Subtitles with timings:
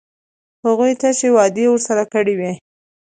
[0.65, 2.51] هغوی تشې وعدې ورسره کړې وې.